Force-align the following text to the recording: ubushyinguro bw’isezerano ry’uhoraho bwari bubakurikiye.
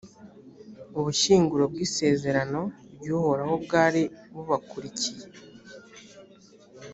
ubushyinguro 0.99 1.63
bw’isezerano 1.71 2.61
ry’uhoraho 2.95 3.55
bwari 3.65 4.01
bubakurikiye. 4.33 5.25